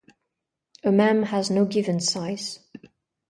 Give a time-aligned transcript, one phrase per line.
[0.83, 2.57] A meme has no given size.